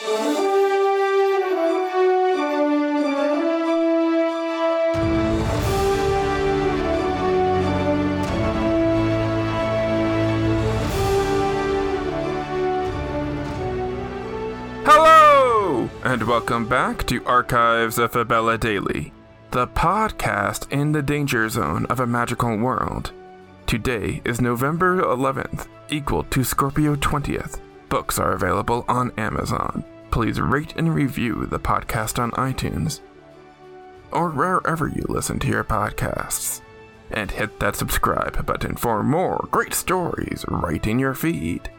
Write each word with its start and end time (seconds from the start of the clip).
Hello, 0.00 0.14
and 16.04 16.22
welcome 16.22 16.68
back 16.68 17.04
to 17.08 17.24
Archives 17.24 17.98
of 17.98 18.12
Fabella 18.12 18.56
Daily, 18.56 19.12
the 19.50 19.66
podcast 19.66 20.70
in 20.70 20.92
the 20.92 21.02
danger 21.02 21.48
zone 21.48 21.86
of 21.86 21.98
a 21.98 22.06
magical 22.06 22.56
world. 22.56 23.10
Today 23.66 24.22
is 24.24 24.40
November 24.40 25.02
11th, 25.02 25.66
equal 25.90 26.22
to 26.22 26.44
Scorpio 26.44 26.94
20th. 26.94 27.58
Books 27.88 28.18
are 28.18 28.32
available 28.32 28.84
on 28.86 29.12
Amazon. 29.16 29.82
Please 30.10 30.40
rate 30.40 30.74
and 30.76 30.94
review 30.94 31.46
the 31.46 31.60
podcast 31.60 32.18
on 32.18 32.30
iTunes 32.32 33.00
or 34.10 34.30
wherever 34.30 34.88
you 34.88 35.04
listen 35.08 35.38
to 35.40 35.48
your 35.48 35.64
podcasts. 35.64 36.60
And 37.10 37.30
hit 37.30 37.58
that 37.60 37.76
subscribe 37.76 38.44
button 38.44 38.76
for 38.76 39.02
more 39.02 39.48
great 39.50 39.74
stories 39.74 40.44
right 40.48 40.86
in 40.86 40.98
your 40.98 41.14
feed. 41.14 41.70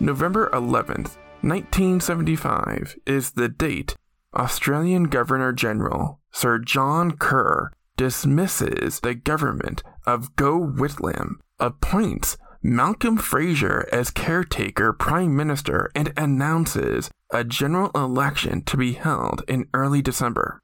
November 0.00 0.48
11th, 0.50 1.16
1975 1.42 2.96
is 3.06 3.32
the 3.32 3.48
date 3.48 3.96
Australian 4.34 5.04
Governor 5.04 5.52
General 5.52 6.20
Sir 6.32 6.58
John 6.58 7.12
Kerr 7.12 7.70
dismisses 7.96 9.00
the 9.00 9.14
government 9.14 9.82
of 10.04 10.34
Gough 10.36 10.74
Whitlam, 10.74 11.34
appoints 11.60 12.36
Malcolm 12.60 13.16
Fraser 13.16 13.86
as 13.92 14.10
caretaker 14.10 14.92
prime 14.92 15.36
minister, 15.36 15.90
and 15.94 16.12
announces 16.16 17.10
a 17.30 17.44
general 17.44 17.90
election 17.94 18.62
to 18.64 18.76
be 18.76 18.92
held 18.92 19.42
in 19.48 19.66
early 19.74 20.02
December. 20.02 20.62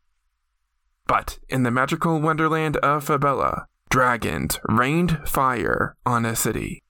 But 1.06 1.39
in 1.48 1.62
the 1.62 1.70
magical 1.70 2.20
wonderland 2.20 2.77
of 2.78 3.05
Fabella, 3.05 3.66
dragons 3.91 4.61
rained 4.69 5.20
fire 5.27 5.97
on 6.06 6.25
a 6.25 6.36
city. 6.36 6.83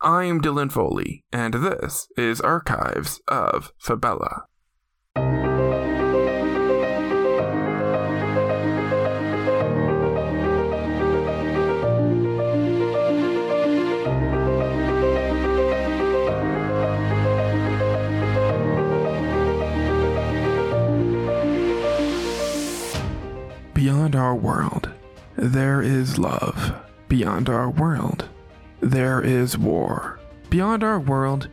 I'm 0.00 0.40
Dylan 0.40 0.72
Foley, 0.72 1.22
and 1.32 1.54
this 1.54 2.08
is 2.16 2.40
Archives 2.40 3.20
of 3.28 3.72
Fabella. 3.78 4.46
Beyond 23.82 24.14
our 24.14 24.36
world, 24.36 24.92
there 25.34 25.82
is 25.82 26.16
love. 26.16 26.72
Beyond 27.08 27.48
our 27.48 27.68
world, 27.68 28.28
there 28.80 29.20
is 29.20 29.58
war. 29.58 30.20
Beyond 30.50 30.84
our 30.84 31.00
world, 31.00 31.48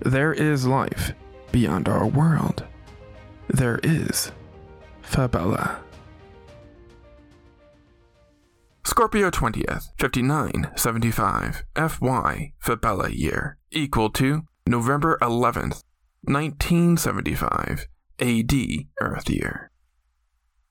there 0.00 0.34
is 0.34 0.66
life. 0.66 1.14
Beyond 1.52 1.88
our 1.88 2.06
world, 2.06 2.64
there 3.48 3.80
is 3.82 4.30
Fabella. 5.00 5.80
Scorpio 8.84 9.30
20th, 9.30 9.84
5975, 9.96 11.64
FY, 11.74 12.52
Fabella 12.58 13.08
year, 13.08 13.56
equal 13.70 14.10
to 14.10 14.42
November 14.66 15.16
11th, 15.22 15.82
1975, 16.24 17.86
AD, 18.20 18.52
Earth 19.00 19.30
year. 19.30 19.69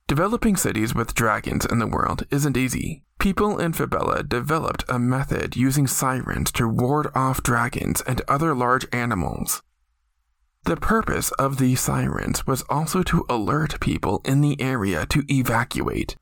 Developing 0.10 0.56
cities 0.56 0.96
with 0.96 1.14
dragons 1.14 1.68
in 1.68 1.78
the 1.78 1.86
world 1.86 2.26
isn't 2.32 2.58
easy. 2.58 3.04
People 3.20 3.60
in 3.60 3.74
Fabella 3.74 4.24
developed 4.24 4.84
a 4.90 4.98
method 4.98 5.56
using 5.56 5.86
sirens 5.86 6.52
to 6.54 6.68
ward 6.68 7.12
off 7.14 7.44
dragons 7.44 8.02
and 8.02 8.24
other 8.28 8.56
large 8.56 8.88
animals. 8.92 9.62
The 10.66 10.78
purpose 10.78 11.30
of 11.34 11.60
these 11.60 11.80
sirens 11.80 12.48
was 12.48 12.64
also 12.70 13.04
to 13.04 13.24
alert 13.30 13.80
people 13.80 14.24
in 14.26 14.42
the 14.42 14.60
area 14.60 15.06
to 15.06 15.24
evacuate. 15.32 16.16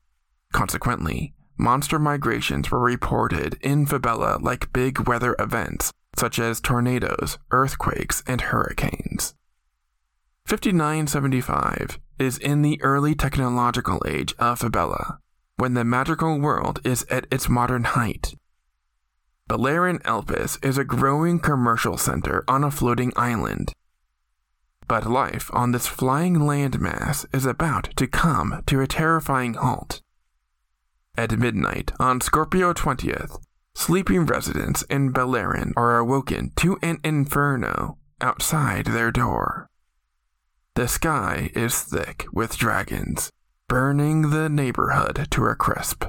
Consequently, 0.52 1.32
monster 1.56 1.98
migrations 1.98 2.70
were 2.70 2.80
reported 2.80 3.56
in 3.62 3.86
Fabella 3.86 4.38
like 4.38 4.70
big 4.70 5.08
weather 5.08 5.34
events, 5.38 5.94
such 6.14 6.38
as 6.38 6.60
tornadoes, 6.60 7.38
earthquakes, 7.52 8.22
and 8.26 8.42
hurricanes. 8.42 9.34
5975 10.48 11.98
is 12.18 12.38
in 12.38 12.62
the 12.62 12.80
early 12.80 13.14
technological 13.14 14.02
age 14.08 14.34
of 14.38 14.58
Fabella, 14.58 15.18
when 15.58 15.74
the 15.74 15.84
magical 15.84 16.40
world 16.40 16.80
is 16.84 17.04
at 17.10 17.26
its 17.30 17.50
modern 17.50 17.84
height. 17.84 18.34
Balearin 19.46 20.00
Elpis 20.04 20.56
is 20.64 20.78
a 20.78 20.84
growing 20.84 21.38
commercial 21.38 21.98
center 21.98 22.44
on 22.48 22.64
a 22.64 22.70
floating 22.70 23.12
island. 23.14 23.74
But 24.88 25.04
life 25.04 25.50
on 25.52 25.72
this 25.72 25.86
flying 25.86 26.36
landmass 26.36 27.26
is 27.34 27.44
about 27.44 27.90
to 27.96 28.06
come 28.06 28.62
to 28.68 28.80
a 28.80 28.86
terrifying 28.86 29.52
halt. 29.52 30.00
At 31.14 31.38
midnight 31.38 31.92
on 32.00 32.22
Scorpio 32.22 32.72
20th, 32.72 33.38
sleeping 33.74 34.24
residents 34.24 34.80
in 34.84 35.12
Balearin 35.12 35.74
are 35.76 35.98
awoken 35.98 36.52
to 36.56 36.78
an 36.80 37.00
inferno 37.04 37.98
outside 38.22 38.86
their 38.86 39.10
door. 39.10 39.67
The 40.78 40.86
sky 40.86 41.50
is 41.56 41.82
thick 41.82 42.24
with 42.32 42.56
dragons, 42.56 43.32
burning 43.66 44.30
the 44.30 44.48
neighborhood 44.48 45.26
to 45.32 45.46
a 45.46 45.56
crisp. 45.56 46.04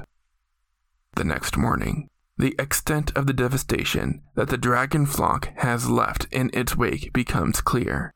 The 1.16 1.24
next 1.24 1.56
morning, 1.56 2.08
the 2.38 2.54
extent 2.56 3.10
of 3.16 3.26
the 3.26 3.32
devastation 3.32 4.22
that 4.36 4.46
the 4.46 4.56
dragon 4.56 5.06
flock 5.06 5.48
has 5.56 5.90
left 5.90 6.28
in 6.30 6.50
its 6.52 6.76
wake 6.76 7.12
becomes 7.12 7.60
clear. 7.60 8.14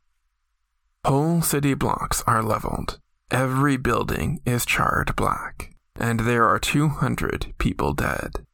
Whole 1.04 1.42
city 1.42 1.74
blocks 1.74 2.22
are 2.24 2.40
leveled, 2.40 3.00
every 3.32 3.76
building 3.76 4.38
is 4.46 4.64
charred 4.64 5.16
black, 5.16 5.74
and 5.96 6.20
there 6.20 6.46
are 6.46 6.60
200 6.60 7.52
people 7.58 7.94
dead. 7.94 8.46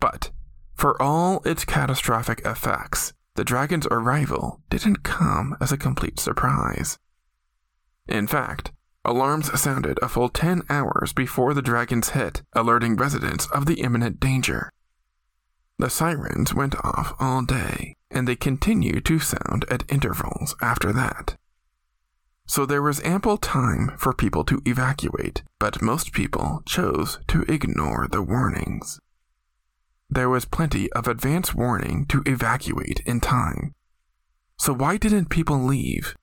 But, 0.00 0.32
for 0.74 1.00
all 1.00 1.40
its 1.46 1.64
catastrophic 1.64 2.42
effects, 2.44 3.14
the 3.40 3.44
dragon's 3.44 3.86
arrival 3.90 4.60
didn't 4.68 5.02
come 5.02 5.56
as 5.62 5.72
a 5.72 5.78
complete 5.78 6.20
surprise. 6.20 6.98
In 8.06 8.26
fact, 8.26 8.70
alarms 9.02 9.58
sounded 9.58 9.98
a 10.02 10.10
full 10.10 10.28
10 10.28 10.64
hours 10.68 11.14
before 11.14 11.54
the 11.54 11.62
dragons 11.62 12.10
hit, 12.10 12.42
alerting 12.52 12.96
residents 12.96 13.46
of 13.46 13.64
the 13.64 13.80
imminent 13.80 14.20
danger. 14.20 14.70
The 15.78 15.88
sirens 15.88 16.52
went 16.52 16.74
off 16.84 17.14
all 17.18 17.40
day, 17.40 17.94
and 18.10 18.28
they 18.28 18.36
continued 18.36 19.06
to 19.06 19.18
sound 19.18 19.64
at 19.70 19.90
intervals 19.90 20.54
after 20.60 20.92
that. 20.92 21.36
So 22.46 22.66
there 22.66 22.82
was 22.82 23.02
ample 23.04 23.38
time 23.38 23.92
for 23.96 24.12
people 24.12 24.44
to 24.44 24.60
evacuate, 24.66 25.44
but 25.58 25.80
most 25.80 26.12
people 26.12 26.62
chose 26.66 27.18
to 27.28 27.46
ignore 27.48 28.06
the 28.06 28.20
warnings. 28.20 29.00
There 30.10 30.28
was 30.28 30.44
plenty 30.44 30.90
of 30.92 31.06
advance 31.06 31.54
warning 31.54 32.04
to 32.06 32.22
evacuate 32.26 33.00
in 33.06 33.20
time. 33.20 33.74
So 34.58 34.72
why 34.72 34.96
didn't 34.96 35.30
people 35.30 35.62
leave? 35.62 36.16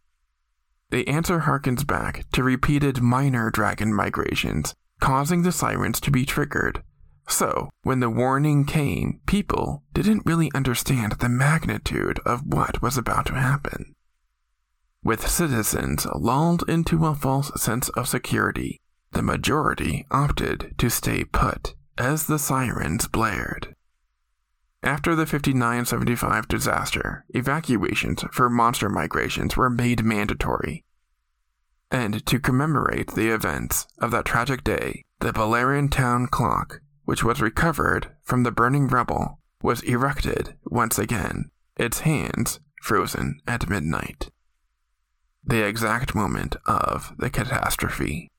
The 0.90 1.08
answer 1.08 1.42
harkens 1.42 1.86
back 1.88 2.26
to 2.34 2.44
repeated 2.44 3.02
minor 3.02 3.50
dragon 3.50 3.94
migrations, 3.94 4.76
causing 5.00 5.44
the 5.44 5.52
sirens 5.52 6.02
to 6.02 6.12
be 6.12 6.26
triggered. 6.26 6.84
So, 7.30 7.70
when 7.84 8.00
the 8.00 8.10
warning 8.10 8.66
came, 8.66 9.20
people 9.26 9.84
didn't 9.94 10.26
really 10.26 10.50
understand 10.56 11.14
the 11.14 11.30
magnitude 11.30 12.20
of 12.26 12.46
what 12.46 12.82
was 12.82 12.98
about 12.98 13.26
to 13.28 13.34
happen. 13.34 13.96
With 15.04 15.28
citizens 15.28 16.06
lulled 16.16 16.64
into 16.70 17.06
a 17.06 17.16
false 17.16 17.52
sense 17.62 17.90
of 17.90 18.08
security, 18.08 18.80
the 19.12 19.22
majority 19.22 20.06
opted 20.12 20.76
to 20.78 20.90
stay 20.90 21.24
put 21.24 21.76
as 21.98 22.28
the 22.28 22.40
sirens 22.40 23.08
blared. 23.08 23.76
After 24.84 25.16
the 25.16 25.26
5975 25.26 26.48
disaster, 26.48 27.26
evacuations 27.30 28.24
for 28.32 28.50
monster 28.50 28.90
migrations 28.90 29.58
were 29.58 29.70
made 29.70 30.04
mandatory. 30.04 30.86
And 31.90 32.26
to 32.26 32.40
commemorate 32.40 33.12
the 33.14 33.30
events 33.34 33.88
of 33.98 34.12
that 34.12 34.26
tragic 34.26 34.64
day, 34.64 35.06
the 35.20 35.34
Balearin 35.34 35.90
town 35.90 36.28
clock, 36.28 36.82
which 37.06 37.24
was 37.24 37.42
recovered 37.42 38.12
from 38.24 38.44
the 38.44 38.52
burning 38.52 38.88
rubble, 38.88 39.40
was 39.62 39.82
erected 39.82 40.56
once 40.66 41.00
again, 41.00 41.50
its 41.76 42.02
hands 42.02 42.60
frozen 42.82 43.40
at 43.48 43.70
midnight. 43.70 44.30
The 45.44 45.66
exact 45.66 46.14
moment 46.14 46.56
of 46.66 47.14
the 47.18 47.30
catastrophe. 47.30 48.30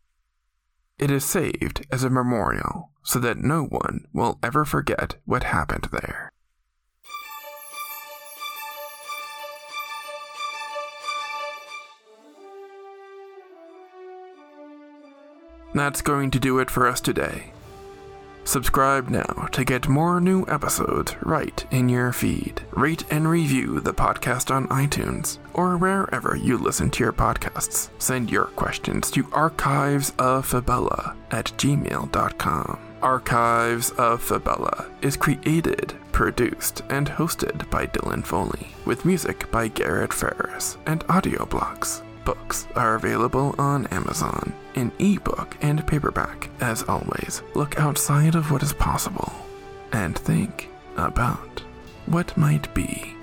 It 0.98 1.10
is 1.10 1.24
saved 1.24 1.86
as 1.90 2.04
a 2.04 2.10
memorial 2.10 2.90
so 3.08 3.18
that 3.18 3.38
no 3.38 3.64
one 3.64 4.04
will 4.12 4.38
ever 4.42 4.66
forget 4.66 5.14
what 5.24 5.42
happened 5.44 5.88
there. 5.90 6.30
That's 15.74 16.02
going 16.02 16.30
to 16.32 16.38
do 16.38 16.58
it 16.58 16.70
for 16.70 16.86
us 16.86 17.00
today. 17.00 17.52
Subscribe 18.44 19.08
now 19.08 19.48
to 19.52 19.64
get 19.64 19.88
more 19.88 20.20
new 20.20 20.44
episodes 20.46 21.16
right 21.22 21.64
in 21.70 21.88
your 21.88 22.12
feed. 22.12 22.60
Rate 22.72 23.04
and 23.10 23.26
review 23.26 23.80
the 23.80 23.94
podcast 23.94 24.54
on 24.54 24.68
iTunes 24.68 25.38
or 25.54 25.78
wherever 25.78 26.36
you 26.36 26.58
listen 26.58 26.90
to 26.90 27.04
your 27.04 27.14
podcasts. 27.14 27.88
Send 27.98 28.30
your 28.30 28.46
questions 28.46 29.10
to 29.12 29.24
archivesoffabella 29.24 31.16
at 31.30 31.46
gmail.com. 31.56 32.87
Archives 33.02 33.90
of 33.92 34.22
Fabella 34.22 34.86
is 35.02 35.16
created, 35.16 35.94
produced, 36.12 36.82
and 36.88 37.08
hosted 37.08 37.68
by 37.70 37.86
Dylan 37.86 38.24
Foley, 38.24 38.68
with 38.84 39.04
music 39.04 39.50
by 39.50 39.68
Garrett 39.68 40.12
Ferris 40.12 40.78
and 40.86 41.04
audio 41.08 41.46
blocks. 41.46 42.02
Books 42.24 42.66
are 42.74 42.96
available 42.96 43.54
on 43.58 43.86
Amazon 43.86 44.52
in 44.74 44.92
ebook 44.98 45.56
and 45.62 45.86
paperback. 45.86 46.50
As 46.60 46.82
always, 46.84 47.42
look 47.54 47.78
outside 47.78 48.34
of 48.34 48.50
what 48.50 48.62
is 48.62 48.72
possible 48.72 49.32
and 49.92 50.18
think 50.18 50.68
about 50.96 51.62
what 52.06 52.36
might 52.36 52.72
be. 52.74 53.17